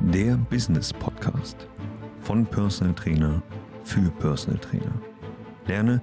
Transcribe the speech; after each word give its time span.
der 0.00 0.36
Business 0.48 0.92
Podcast 0.92 1.68
von 2.20 2.46
Personal 2.46 2.94
Trainer 2.94 3.42
für 3.84 4.10
Personal 4.18 4.58
Trainer. 4.58 4.92
Lerne, 5.66 6.00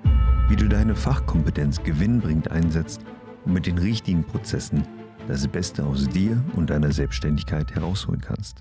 wie 0.49 0.55
du 0.55 0.67
deine 0.67 0.95
Fachkompetenz 0.95 1.81
gewinnbringend 1.83 2.51
einsetzt 2.51 3.01
und 3.45 3.53
mit 3.53 3.65
den 3.65 3.77
richtigen 3.79 4.23
Prozessen 4.23 4.83
das 5.27 5.47
Beste 5.47 5.83
aus 5.83 6.07
dir 6.07 6.41
und 6.55 6.69
deiner 6.69 6.91
Selbstständigkeit 6.91 7.73
herausholen 7.73 8.21
kannst. 8.21 8.57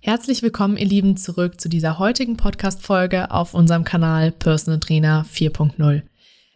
Herzlich 0.00 0.42
willkommen, 0.42 0.78
ihr 0.78 0.86
Lieben, 0.86 1.16
zurück 1.18 1.60
zu 1.60 1.68
dieser 1.68 1.98
heutigen 1.98 2.38
Podcast-Folge 2.38 3.30
auf 3.30 3.52
unserem 3.52 3.84
Kanal 3.84 4.32
Personal 4.32 4.80
Trainer 4.80 5.26
4.0. 5.30 6.02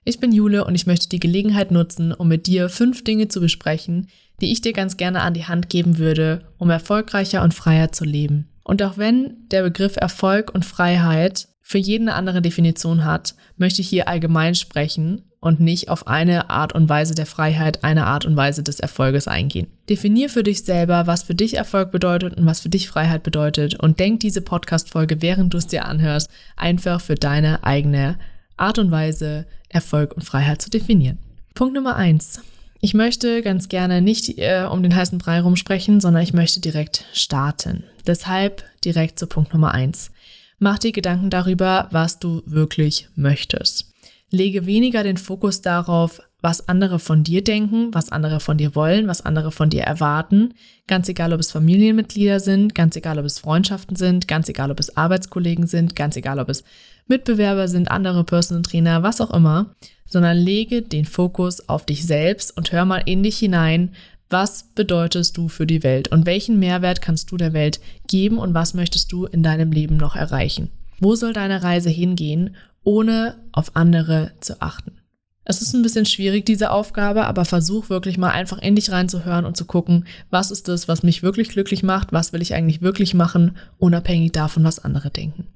Ich 0.04 0.18
bin 0.18 0.32
Jule 0.32 0.64
und 0.64 0.74
ich 0.74 0.86
möchte 0.86 1.08
die 1.08 1.20
Gelegenheit 1.20 1.70
nutzen, 1.70 2.12
um 2.12 2.26
mit 2.26 2.46
dir 2.48 2.68
fünf 2.68 3.04
Dinge 3.04 3.28
zu 3.28 3.40
besprechen, 3.40 4.08
die 4.40 4.50
ich 4.50 4.60
dir 4.60 4.72
ganz 4.72 4.96
gerne 4.96 5.20
an 5.20 5.34
die 5.34 5.44
Hand 5.44 5.68
geben 5.68 5.98
würde, 5.98 6.42
um 6.58 6.70
erfolgreicher 6.70 7.42
und 7.42 7.54
freier 7.54 7.92
zu 7.92 8.04
leben. 8.04 8.48
Und 8.64 8.82
auch 8.82 8.98
wenn 8.98 9.36
der 9.50 9.62
Begriff 9.62 9.96
Erfolg 9.96 10.52
und 10.52 10.64
Freiheit 10.64 11.48
für 11.60 11.78
jeden 11.78 12.08
eine 12.08 12.16
andere 12.16 12.42
Definition 12.42 13.04
hat, 13.04 13.36
möchte 13.56 13.80
ich 13.80 13.88
hier 13.88 14.08
allgemein 14.08 14.56
sprechen 14.56 15.22
und 15.40 15.60
nicht 15.60 15.88
auf 15.88 16.06
eine 16.06 16.50
Art 16.50 16.72
und 16.72 16.88
Weise 16.88 17.14
der 17.14 17.26
Freiheit, 17.26 17.84
eine 17.84 18.06
Art 18.06 18.24
und 18.24 18.36
Weise 18.36 18.62
des 18.62 18.80
Erfolges 18.80 19.28
eingehen. 19.28 19.68
Definier 19.88 20.28
für 20.28 20.42
dich 20.42 20.64
selber, 20.64 21.06
was 21.06 21.24
für 21.24 21.34
dich 21.34 21.54
Erfolg 21.54 21.92
bedeutet 21.92 22.34
und 22.34 22.46
was 22.46 22.60
für 22.60 22.68
dich 22.68 22.88
Freiheit 22.88 23.22
bedeutet 23.22 23.78
und 23.78 24.00
denk 24.00 24.20
diese 24.20 24.42
Podcast-Folge, 24.42 25.22
während 25.22 25.54
du 25.54 25.58
es 25.58 25.66
dir 25.66 25.84
anhörst, 25.84 26.30
einfach 26.56 27.00
für 27.00 27.14
deine 27.14 27.64
eigene 27.64 28.18
Art 28.62 28.78
und 28.78 28.92
Weise 28.92 29.46
Erfolg 29.68 30.14
und 30.14 30.22
Freiheit 30.22 30.62
zu 30.62 30.70
definieren. 30.70 31.18
Punkt 31.54 31.74
Nummer 31.74 31.96
eins. 31.96 32.40
Ich 32.80 32.94
möchte 32.94 33.42
ganz 33.42 33.68
gerne 33.68 34.00
nicht 34.00 34.38
äh, 34.38 34.66
um 34.70 34.84
den 34.84 34.94
heißen 34.94 35.18
Brei 35.18 35.40
rumsprechen, 35.40 36.00
sondern 36.00 36.22
ich 36.22 36.32
möchte 36.32 36.60
direkt 36.60 37.04
starten. 37.12 37.82
Deshalb 38.06 38.64
direkt 38.84 39.18
zu 39.18 39.26
Punkt 39.26 39.52
Nummer 39.52 39.72
eins. 39.72 40.12
Mach 40.60 40.78
dir 40.78 40.92
Gedanken 40.92 41.28
darüber, 41.28 41.88
was 41.90 42.20
du 42.20 42.42
wirklich 42.46 43.08
möchtest. 43.16 43.92
Lege 44.30 44.64
weniger 44.64 45.02
den 45.02 45.16
Fokus 45.16 45.60
darauf, 45.60 46.20
was 46.42 46.68
andere 46.68 46.98
von 46.98 47.22
dir 47.22 47.42
denken, 47.42 47.94
was 47.94 48.10
andere 48.10 48.40
von 48.40 48.58
dir 48.58 48.74
wollen, 48.74 49.06
was 49.06 49.24
andere 49.24 49.52
von 49.52 49.70
dir 49.70 49.82
erwarten. 49.82 50.54
Ganz 50.88 51.08
egal, 51.08 51.32
ob 51.32 51.38
es 51.38 51.52
Familienmitglieder 51.52 52.40
sind, 52.40 52.74
ganz 52.74 52.96
egal, 52.96 53.18
ob 53.20 53.24
es 53.24 53.38
Freundschaften 53.38 53.94
sind, 53.94 54.26
ganz 54.26 54.48
egal, 54.48 54.72
ob 54.72 54.80
es 54.80 54.96
Arbeitskollegen 54.96 55.68
sind, 55.68 55.94
ganz 55.94 56.16
egal, 56.16 56.40
ob 56.40 56.48
es 56.48 56.64
Mitbewerber 57.06 57.68
sind, 57.68 57.90
andere 57.90 58.24
Personal 58.24 58.62
Trainer, 58.62 59.04
was 59.04 59.20
auch 59.20 59.32
immer, 59.32 59.74
sondern 60.04 60.36
lege 60.36 60.82
den 60.82 61.04
Fokus 61.04 61.68
auf 61.68 61.86
dich 61.86 62.04
selbst 62.04 62.56
und 62.56 62.72
hör 62.72 62.84
mal 62.84 63.02
in 63.06 63.22
dich 63.22 63.38
hinein, 63.38 63.92
was 64.28 64.70
bedeutest 64.74 65.36
du 65.36 65.48
für 65.48 65.66
die 65.66 65.82
Welt 65.82 66.08
und 66.08 66.26
welchen 66.26 66.58
Mehrwert 66.58 67.02
kannst 67.02 67.30
du 67.30 67.36
der 67.36 67.52
Welt 67.52 67.80
geben 68.08 68.38
und 68.38 68.54
was 68.54 68.74
möchtest 68.74 69.12
du 69.12 69.26
in 69.26 69.42
deinem 69.42 69.70
Leben 69.70 69.96
noch 69.96 70.16
erreichen? 70.16 70.70
Wo 70.98 71.14
soll 71.14 71.32
deine 71.34 71.62
Reise 71.62 71.90
hingehen, 71.90 72.56
ohne 72.82 73.36
auf 73.52 73.76
andere 73.76 74.32
zu 74.40 74.60
achten? 74.60 75.01
Es 75.44 75.60
ist 75.60 75.74
ein 75.74 75.82
bisschen 75.82 76.06
schwierig, 76.06 76.46
diese 76.46 76.70
Aufgabe, 76.70 77.26
aber 77.26 77.44
versuch 77.44 77.90
wirklich 77.90 78.16
mal 78.16 78.30
einfach 78.30 78.58
in 78.58 78.76
dich 78.76 78.92
reinzuhören 78.92 79.44
und 79.44 79.56
zu 79.56 79.64
gucken, 79.64 80.06
was 80.30 80.52
ist 80.52 80.68
das, 80.68 80.86
was 80.86 81.02
mich 81.02 81.24
wirklich 81.24 81.48
glücklich 81.48 81.82
macht, 81.82 82.12
was 82.12 82.32
will 82.32 82.42
ich 82.42 82.54
eigentlich 82.54 82.80
wirklich 82.80 83.12
machen, 83.12 83.56
unabhängig 83.78 84.30
davon, 84.32 84.62
was 84.62 84.78
andere 84.78 85.10
denken. 85.10 85.48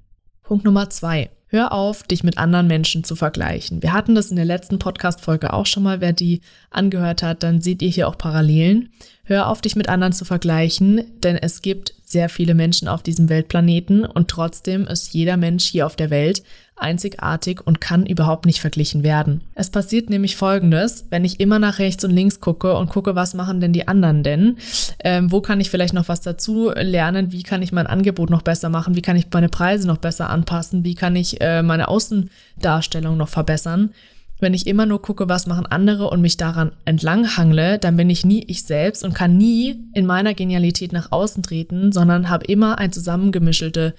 Punkt 0.42 0.64
Nummer 0.64 0.90
zwei. 0.90 1.30
Hör 1.48 1.70
auf, 1.70 2.02
dich 2.02 2.24
mit 2.24 2.38
anderen 2.38 2.66
Menschen 2.66 3.04
zu 3.04 3.14
vergleichen. 3.14 3.80
Wir 3.80 3.92
hatten 3.92 4.16
das 4.16 4.30
in 4.30 4.36
der 4.36 4.44
letzten 4.44 4.80
Podcast-Folge 4.80 5.52
auch 5.52 5.66
schon 5.66 5.84
mal. 5.84 6.00
Wer 6.00 6.12
die 6.12 6.40
angehört 6.70 7.22
hat, 7.22 7.44
dann 7.44 7.60
seht 7.60 7.82
ihr 7.82 7.88
hier 7.88 8.08
auch 8.08 8.18
Parallelen. 8.18 8.90
Hör 9.22 9.48
auf, 9.48 9.60
dich 9.60 9.76
mit 9.76 9.88
anderen 9.88 10.12
zu 10.12 10.24
vergleichen, 10.24 11.04
denn 11.22 11.36
es 11.36 11.62
gibt 11.62 11.94
sehr 12.02 12.28
viele 12.28 12.54
Menschen 12.54 12.88
auf 12.88 13.04
diesem 13.04 13.28
Weltplaneten 13.28 14.04
und 14.04 14.28
trotzdem 14.28 14.88
ist 14.88 15.14
jeder 15.14 15.36
Mensch 15.36 15.64
hier 15.64 15.86
auf 15.86 15.94
der 15.94 16.10
Welt 16.10 16.42
einzigartig 16.76 17.66
und 17.66 17.80
kann 17.80 18.06
überhaupt 18.06 18.46
nicht 18.46 18.60
verglichen 18.60 19.02
werden. 19.02 19.42
Es 19.54 19.70
passiert 19.70 20.10
nämlich 20.10 20.36
Folgendes, 20.36 21.06
wenn 21.10 21.24
ich 21.24 21.40
immer 21.40 21.58
nach 21.58 21.78
rechts 21.78 22.04
und 22.04 22.10
links 22.10 22.40
gucke 22.40 22.76
und 22.76 22.90
gucke, 22.90 23.14
was 23.14 23.34
machen 23.34 23.60
denn 23.60 23.72
die 23.72 23.88
anderen 23.88 24.22
denn? 24.22 24.58
Ähm, 25.02 25.32
wo 25.32 25.40
kann 25.40 25.60
ich 25.60 25.70
vielleicht 25.70 25.94
noch 25.94 26.08
was 26.08 26.20
dazu 26.20 26.70
lernen? 26.70 27.32
Wie 27.32 27.42
kann 27.42 27.62
ich 27.62 27.72
mein 27.72 27.86
Angebot 27.86 28.30
noch 28.30 28.42
besser 28.42 28.68
machen? 28.68 28.94
Wie 28.94 29.02
kann 29.02 29.16
ich 29.16 29.26
meine 29.32 29.48
Preise 29.48 29.86
noch 29.86 29.98
besser 29.98 30.30
anpassen? 30.30 30.84
Wie 30.84 30.94
kann 30.94 31.16
ich 31.16 31.40
äh, 31.40 31.62
meine 31.62 31.88
Außendarstellung 31.88 33.16
noch 33.16 33.28
verbessern? 33.28 33.90
Wenn 34.38 34.52
ich 34.52 34.66
immer 34.66 34.84
nur 34.84 35.00
gucke, 35.00 35.30
was 35.30 35.46
machen 35.46 35.64
andere 35.64 36.10
und 36.10 36.20
mich 36.20 36.36
daran 36.36 36.72
entlanghangle, 36.84 37.78
dann 37.78 37.96
bin 37.96 38.10
ich 38.10 38.26
nie 38.26 38.44
ich 38.46 38.64
selbst 38.64 39.02
und 39.02 39.14
kann 39.14 39.38
nie 39.38 39.76
in 39.94 40.04
meiner 40.04 40.34
Genialität 40.34 40.92
nach 40.92 41.10
außen 41.10 41.42
treten, 41.42 41.90
sondern 41.90 42.28
habe 42.28 42.44
immer 42.44 42.78
ein 42.78 42.92
zusammengemischeltes 42.92 43.94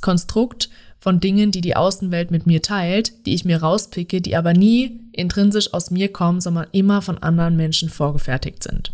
Konstrukt 0.00 0.70
von 1.06 1.20
Dingen, 1.20 1.52
die 1.52 1.60
die 1.60 1.76
Außenwelt 1.76 2.32
mit 2.32 2.48
mir 2.48 2.62
teilt, 2.62 3.26
die 3.26 3.34
ich 3.34 3.44
mir 3.44 3.58
rauspicke, 3.62 4.20
die 4.20 4.34
aber 4.34 4.54
nie 4.54 4.98
intrinsisch 5.12 5.72
aus 5.72 5.92
mir 5.92 6.12
kommen, 6.12 6.40
sondern 6.40 6.66
immer 6.72 7.00
von 7.00 7.18
anderen 7.18 7.54
Menschen 7.54 7.90
vorgefertigt 7.90 8.64
sind. 8.64 8.92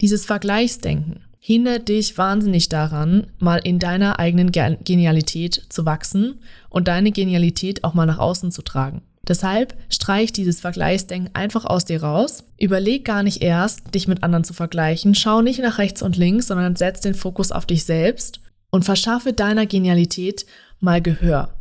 Dieses 0.00 0.24
Vergleichsdenken 0.24 1.20
hindert 1.38 1.88
dich 1.88 2.18
wahnsinnig 2.18 2.68
daran, 2.68 3.28
mal 3.38 3.58
in 3.58 3.78
deiner 3.78 4.18
eigenen 4.18 4.50
Genialität 4.50 5.62
zu 5.68 5.86
wachsen 5.86 6.40
und 6.68 6.88
deine 6.88 7.12
Genialität 7.12 7.84
auch 7.84 7.94
mal 7.94 8.06
nach 8.06 8.18
außen 8.18 8.50
zu 8.50 8.62
tragen. 8.62 9.02
Deshalb 9.28 9.76
streich 9.88 10.32
dieses 10.32 10.58
Vergleichsdenken 10.58 11.32
einfach 11.32 11.64
aus 11.64 11.84
dir 11.84 12.02
raus. 12.02 12.42
Überleg 12.58 13.04
gar 13.04 13.22
nicht 13.22 13.40
erst, 13.40 13.94
dich 13.94 14.08
mit 14.08 14.24
anderen 14.24 14.42
zu 14.42 14.52
vergleichen. 14.52 15.14
Schau 15.14 15.42
nicht 15.42 15.60
nach 15.60 15.78
rechts 15.78 16.02
und 16.02 16.16
links, 16.16 16.48
sondern 16.48 16.74
setz 16.74 17.02
den 17.02 17.14
Fokus 17.14 17.52
auf 17.52 17.66
dich 17.66 17.84
selbst 17.84 18.40
und 18.70 18.84
verschaffe 18.84 19.32
deiner 19.32 19.66
Genialität 19.66 20.44
mal 20.82 21.00
Gehör. 21.00 21.56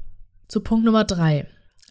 Zu 0.48 0.62
Punkt 0.62 0.84
Nummer 0.84 1.04
drei. 1.04 1.46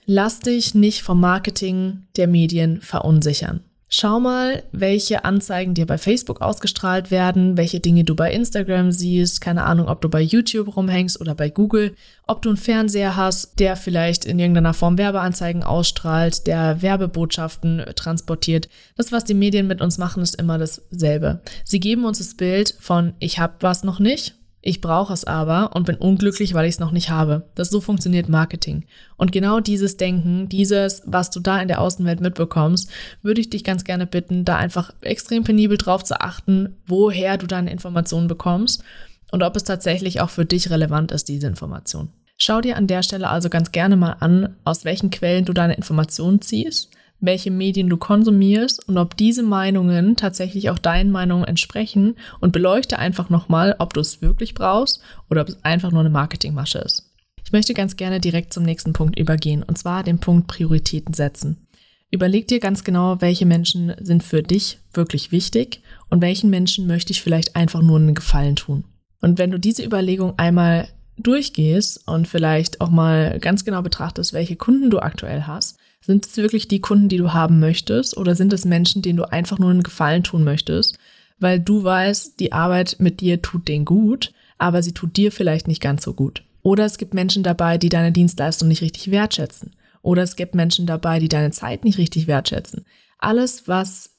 Lass 0.04 0.40
dich 0.40 0.74
nicht 0.74 1.02
vom 1.02 1.20
Marketing 1.20 2.06
der 2.16 2.26
Medien 2.26 2.80
verunsichern. 2.80 3.60
Schau 3.92 4.20
mal, 4.20 4.62
welche 4.70 5.24
Anzeigen 5.24 5.74
dir 5.74 5.84
bei 5.84 5.98
Facebook 5.98 6.40
ausgestrahlt 6.40 7.10
werden, 7.10 7.56
welche 7.56 7.80
Dinge 7.80 8.04
du 8.04 8.14
bei 8.14 8.32
Instagram 8.32 8.92
siehst, 8.92 9.40
keine 9.40 9.64
Ahnung, 9.64 9.88
ob 9.88 10.00
du 10.00 10.08
bei 10.08 10.20
YouTube 10.20 10.76
rumhängst 10.76 11.20
oder 11.20 11.34
bei 11.34 11.50
Google, 11.50 11.96
ob 12.28 12.40
du 12.42 12.50
einen 12.50 12.56
Fernseher 12.56 13.16
hast, 13.16 13.58
der 13.58 13.74
vielleicht 13.74 14.24
in 14.24 14.38
irgendeiner 14.38 14.74
Form 14.74 14.96
Werbeanzeigen 14.96 15.64
ausstrahlt, 15.64 16.46
der 16.46 16.82
Werbebotschaften 16.82 17.84
transportiert. 17.96 18.68
Das, 18.96 19.10
was 19.10 19.24
die 19.24 19.34
Medien 19.34 19.66
mit 19.66 19.80
uns 19.80 19.98
machen, 19.98 20.22
ist 20.22 20.36
immer 20.36 20.58
dasselbe. 20.58 21.40
Sie 21.64 21.80
geben 21.80 22.04
uns 22.04 22.18
das 22.18 22.34
Bild 22.34 22.76
von 22.78 23.14
ich 23.18 23.40
habe 23.40 23.54
was 23.60 23.82
noch 23.82 23.98
nicht 23.98 24.36
ich 24.62 24.82
brauche 24.82 25.12
es 25.12 25.24
aber 25.24 25.74
und 25.74 25.86
bin 25.86 25.96
unglücklich, 25.96 26.52
weil 26.52 26.66
ich 26.66 26.74
es 26.74 26.80
noch 26.80 26.90
nicht 26.90 27.08
habe. 27.08 27.48
Das 27.54 27.70
so 27.70 27.80
funktioniert 27.80 28.28
Marketing. 28.28 28.84
Und 29.16 29.32
genau 29.32 29.60
dieses 29.60 29.96
Denken, 29.96 30.48
dieses, 30.50 31.02
was 31.06 31.30
du 31.30 31.40
da 31.40 31.60
in 31.60 31.68
der 31.68 31.80
Außenwelt 31.80 32.20
mitbekommst, 32.20 32.90
würde 33.22 33.40
ich 33.40 33.48
dich 33.48 33.64
ganz 33.64 33.84
gerne 33.84 34.06
bitten, 34.06 34.44
da 34.44 34.56
einfach 34.56 34.92
extrem 35.00 35.44
penibel 35.44 35.78
drauf 35.78 36.04
zu 36.04 36.20
achten, 36.20 36.76
woher 36.86 37.38
du 37.38 37.46
deine 37.46 37.72
Informationen 37.72 38.28
bekommst 38.28 38.84
und 39.32 39.42
ob 39.42 39.56
es 39.56 39.64
tatsächlich 39.64 40.20
auch 40.20 40.30
für 40.30 40.44
dich 40.44 40.70
relevant 40.70 41.10
ist, 41.12 41.28
diese 41.28 41.46
Information. 41.46 42.10
Schau 42.36 42.60
dir 42.60 42.76
an 42.76 42.86
der 42.86 43.02
Stelle 43.02 43.28
also 43.28 43.48
ganz 43.48 43.72
gerne 43.72 43.96
mal 43.96 44.16
an, 44.20 44.56
aus 44.64 44.84
welchen 44.84 45.10
Quellen 45.10 45.44
du 45.44 45.52
deine 45.52 45.74
Informationen 45.74 46.42
ziehst 46.42 46.90
welche 47.20 47.50
Medien 47.50 47.88
du 47.88 47.96
konsumierst 47.96 48.88
und 48.88 48.98
ob 48.98 49.16
diese 49.16 49.42
Meinungen 49.42 50.16
tatsächlich 50.16 50.70
auch 50.70 50.78
deinen 50.78 51.10
Meinungen 51.10 51.44
entsprechen 51.44 52.16
und 52.40 52.52
beleuchte 52.52 52.98
einfach 52.98 53.30
nochmal, 53.30 53.76
ob 53.78 53.94
du 53.94 54.00
es 54.00 54.22
wirklich 54.22 54.54
brauchst 54.54 55.00
oder 55.28 55.42
ob 55.42 55.48
es 55.48 55.64
einfach 55.64 55.90
nur 55.90 56.00
eine 56.00 56.10
Marketingmasche 56.10 56.78
ist. 56.78 57.10
Ich 57.44 57.52
möchte 57.52 57.74
ganz 57.74 57.96
gerne 57.96 58.20
direkt 58.20 58.52
zum 58.52 58.62
nächsten 58.62 58.92
Punkt 58.92 59.18
übergehen 59.18 59.62
und 59.62 59.76
zwar 59.76 60.02
den 60.02 60.18
Punkt 60.18 60.46
Prioritäten 60.46 61.14
setzen. 61.14 61.66
Überleg 62.12 62.48
dir 62.48 62.58
ganz 62.58 62.84
genau, 62.84 63.20
welche 63.20 63.46
Menschen 63.46 63.92
sind 64.00 64.22
für 64.22 64.42
dich 64.42 64.78
wirklich 64.92 65.30
wichtig 65.32 65.82
und 66.08 66.20
welchen 66.22 66.50
Menschen 66.50 66.86
möchte 66.86 67.12
ich 67.12 67.22
vielleicht 67.22 67.54
einfach 67.54 67.82
nur 67.82 67.98
einen 67.98 68.14
Gefallen 68.14 68.56
tun. 68.56 68.84
Und 69.20 69.38
wenn 69.38 69.50
du 69.50 69.58
diese 69.58 69.84
Überlegung 69.84 70.38
einmal 70.38 70.88
durchgehst 71.18 72.08
und 72.08 72.26
vielleicht 72.26 72.80
auch 72.80 72.90
mal 72.90 73.38
ganz 73.40 73.64
genau 73.64 73.82
betrachtest, 73.82 74.32
welche 74.32 74.56
Kunden 74.56 74.90
du 74.90 75.00
aktuell 75.00 75.42
hast, 75.42 75.79
sind 76.04 76.26
es 76.26 76.36
wirklich 76.36 76.68
die 76.68 76.80
Kunden, 76.80 77.08
die 77.08 77.18
du 77.18 77.32
haben 77.32 77.60
möchtest 77.60 78.16
oder 78.16 78.34
sind 78.34 78.52
es 78.52 78.64
Menschen, 78.64 79.02
denen 79.02 79.18
du 79.18 79.30
einfach 79.30 79.58
nur 79.58 79.70
einen 79.70 79.82
Gefallen 79.82 80.22
tun 80.22 80.44
möchtest, 80.44 80.98
weil 81.38 81.60
du 81.60 81.84
weißt, 81.84 82.40
die 82.40 82.52
Arbeit 82.52 82.96
mit 82.98 83.20
dir 83.20 83.42
tut 83.42 83.68
denen 83.68 83.84
gut, 83.84 84.32
aber 84.58 84.82
sie 84.82 84.92
tut 84.92 85.16
dir 85.16 85.32
vielleicht 85.32 85.68
nicht 85.68 85.82
ganz 85.82 86.04
so 86.04 86.14
gut. 86.14 86.42
Oder 86.62 86.84
es 86.84 86.98
gibt 86.98 87.14
Menschen 87.14 87.42
dabei, 87.42 87.78
die 87.78 87.88
deine 87.88 88.12
Dienstleistung 88.12 88.68
nicht 88.68 88.82
richtig 88.82 89.10
wertschätzen. 89.10 89.72
Oder 90.02 90.22
es 90.22 90.36
gibt 90.36 90.54
Menschen 90.54 90.86
dabei, 90.86 91.18
die 91.18 91.28
deine 91.28 91.50
Zeit 91.50 91.84
nicht 91.84 91.98
richtig 91.98 92.26
wertschätzen. 92.26 92.84
Alles, 93.18 93.68
was 93.68 94.10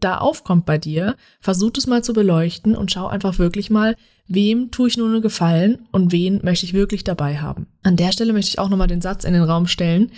da 0.00 0.18
aufkommt 0.18 0.66
bei 0.66 0.78
dir, 0.78 1.16
versuch 1.40 1.72
es 1.76 1.86
mal 1.86 2.02
zu 2.02 2.12
beleuchten 2.12 2.76
und 2.76 2.92
schau 2.92 3.06
einfach 3.06 3.38
wirklich 3.38 3.70
mal, 3.70 3.96
wem 4.26 4.70
tue 4.70 4.88
ich 4.88 4.96
nur 4.96 5.08
einen 5.08 5.22
Gefallen 5.22 5.86
und 5.92 6.12
wen 6.12 6.40
möchte 6.42 6.66
ich 6.66 6.74
wirklich 6.74 7.04
dabei 7.04 7.38
haben. 7.38 7.66
An 7.82 7.96
der 7.96 8.12
Stelle 8.12 8.32
möchte 8.32 8.50
ich 8.50 8.58
auch 8.58 8.68
nochmal 8.68 8.88
den 8.88 9.02
Satz 9.02 9.24
in 9.24 9.34
den 9.34 9.42
Raum 9.42 9.66
stellen, 9.66 10.10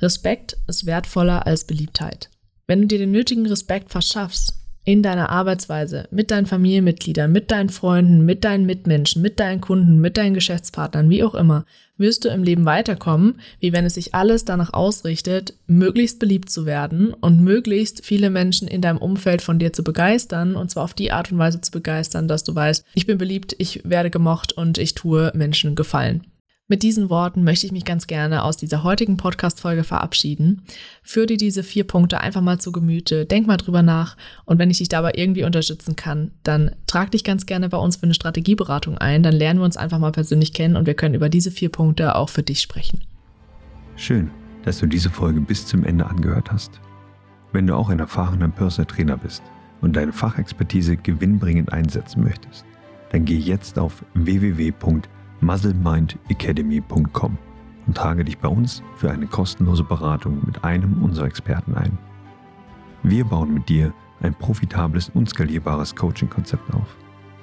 Respekt 0.00 0.56
ist 0.66 0.86
wertvoller 0.86 1.46
als 1.46 1.64
Beliebtheit. 1.64 2.30
Wenn 2.66 2.80
du 2.80 2.86
dir 2.86 2.98
den 2.98 3.12
nötigen 3.12 3.46
Respekt 3.46 3.90
verschaffst, 3.90 4.54
in 4.84 5.02
deiner 5.02 5.30
Arbeitsweise, 5.30 6.08
mit 6.10 6.30
deinen 6.30 6.46
Familienmitgliedern, 6.46 7.32
mit 7.32 7.50
deinen 7.50 7.70
Freunden, 7.70 8.24
mit 8.24 8.44
deinen 8.44 8.66
Mitmenschen, 8.66 9.22
mit 9.22 9.40
deinen 9.40 9.62
Kunden, 9.62 9.98
mit 9.98 10.18
deinen 10.18 10.34
Geschäftspartnern, 10.34 11.08
wie 11.08 11.24
auch 11.24 11.34
immer, 11.34 11.64
wirst 11.96 12.24
du 12.24 12.28
im 12.28 12.42
Leben 12.42 12.64
weiterkommen, 12.64 13.40
wie 13.60 13.72
wenn 13.72 13.84
es 13.84 13.94
sich 13.94 14.14
alles 14.14 14.44
danach 14.44 14.72
ausrichtet, 14.72 15.54
möglichst 15.66 16.18
beliebt 16.18 16.50
zu 16.50 16.66
werden 16.66 17.14
und 17.14 17.40
möglichst 17.40 18.04
viele 18.04 18.30
Menschen 18.30 18.68
in 18.68 18.80
deinem 18.80 18.98
Umfeld 18.98 19.42
von 19.42 19.58
dir 19.58 19.72
zu 19.72 19.84
begeistern 19.84 20.56
und 20.56 20.70
zwar 20.70 20.84
auf 20.84 20.94
die 20.94 21.12
Art 21.12 21.30
und 21.30 21.38
Weise 21.38 21.60
zu 21.60 21.70
begeistern, 21.70 22.28
dass 22.28 22.44
du 22.44 22.54
weißt, 22.54 22.84
ich 22.94 23.06
bin 23.06 23.18
beliebt, 23.18 23.54
ich 23.58 23.82
werde 23.84 24.10
gemocht 24.10 24.52
und 24.52 24.78
ich 24.78 24.94
tue 24.94 25.32
Menschen 25.34 25.74
Gefallen. 25.74 26.26
Mit 26.66 26.82
diesen 26.82 27.10
Worten 27.10 27.44
möchte 27.44 27.66
ich 27.66 27.72
mich 27.72 27.84
ganz 27.84 28.06
gerne 28.06 28.42
aus 28.42 28.56
dieser 28.56 28.84
heutigen 28.84 29.18
Podcast-Folge 29.18 29.84
verabschieden. 29.84 30.62
Führ 31.02 31.26
dir 31.26 31.36
diese 31.36 31.62
vier 31.62 31.84
Punkte 31.84 32.22
einfach 32.22 32.40
mal 32.40 32.58
zu 32.58 32.72
Gemüte, 32.72 33.26
denk 33.26 33.46
mal 33.46 33.58
drüber 33.58 33.82
nach 33.82 34.16
und 34.46 34.58
wenn 34.58 34.70
ich 34.70 34.78
dich 34.78 34.88
dabei 34.88 35.12
irgendwie 35.14 35.44
unterstützen 35.44 35.94
kann, 35.94 36.30
dann 36.42 36.74
trag 36.86 37.10
dich 37.10 37.22
ganz 37.22 37.44
gerne 37.44 37.68
bei 37.68 37.76
uns 37.76 37.96
für 37.96 38.04
eine 38.04 38.14
Strategieberatung 38.14 38.96
ein, 38.96 39.22
dann 39.22 39.34
lernen 39.34 39.60
wir 39.60 39.66
uns 39.66 39.76
einfach 39.76 39.98
mal 39.98 40.12
persönlich 40.12 40.54
kennen 40.54 40.76
und 40.76 40.86
wir 40.86 40.94
können 40.94 41.14
über 41.14 41.28
diese 41.28 41.50
vier 41.50 41.68
Punkte 41.68 42.14
auch 42.14 42.30
für 42.30 42.42
dich 42.42 42.62
sprechen. 42.62 43.02
Schön, 43.96 44.30
dass 44.62 44.78
du 44.78 44.86
diese 44.86 45.10
Folge 45.10 45.42
bis 45.42 45.66
zum 45.66 45.84
Ende 45.84 46.06
angehört 46.06 46.50
hast. 46.50 46.80
Wenn 47.52 47.66
du 47.66 47.76
auch 47.76 47.90
ein 47.90 47.98
erfahrener 47.98 48.48
Personal 48.48 49.18
bist 49.18 49.42
und 49.82 49.94
deine 49.96 50.14
Fachexpertise 50.14 50.96
gewinnbringend 50.96 51.74
einsetzen 51.74 52.24
möchtest, 52.24 52.64
dann 53.12 53.26
geh 53.26 53.36
jetzt 53.36 53.78
auf 53.78 54.02
www 54.14 54.72
muzzlemindacademy.com 55.44 57.38
und 57.86 57.96
trage 57.96 58.24
dich 58.24 58.38
bei 58.38 58.48
uns 58.48 58.82
für 58.96 59.10
eine 59.10 59.26
kostenlose 59.26 59.84
Beratung 59.84 60.40
mit 60.44 60.64
einem 60.64 61.02
unserer 61.02 61.26
Experten 61.26 61.74
ein. 61.74 61.98
Wir 63.02 63.24
bauen 63.24 63.52
mit 63.52 63.68
dir 63.68 63.92
ein 64.22 64.34
profitables 64.34 65.10
und 65.10 65.28
skalierbares 65.28 65.94
Coaching-Konzept 65.94 66.72
auf, 66.72 66.96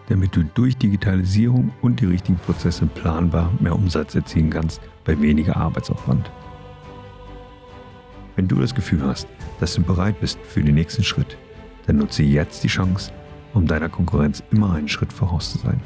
damit 0.09 0.35
du 0.35 0.43
durch 0.43 0.75
Digitalisierung 0.77 1.71
und 1.81 1.99
die 1.99 2.05
richtigen 2.05 2.39
Prozesse 2.39 2.87
planbar 2.87 3.51
mehr 3.59 3.75
Umsatz 3.75 4.15
erzielen 4.15 4.49
kannst 4.49 4.81
bei 5.05 5.19
weniger 5.21 5.55
Arbeitsaufwand. 5.57 6.31
Wenn 8.35 8.47
du 8.47 8.55
das 8.55 8.73
Gefühl 8.73 9.03
hast, 9.05 9.27
dass 9.59 9.75
du 9.75 9.83
bereit 9.83 10.19
bist 10.19 10.39
für 10.41 10.63
den 10.63 10.75
nächsten 10.75 11.03
Schritt, 11.03 11.37
dann 11.85 11.97
nutze 11.97 12.23
jetzt 12.23 12.63
die 12.63 12.67
Chance, 12.67 13.11
um 13.53 13.67
deiner 13.67 13.89
Konkurrenz 13.89 14.41
immer 14.51 14.73
einen 14.73 14.87
Schritt 14.87 15.13
voraus 15.13 15.51
zu 15.51 15.59
sein. 15.59 15.79